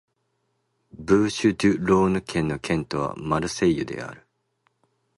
[0.97, 4.25] ブーシュ＝デュ＝ローヌ県の県都はマルセイユである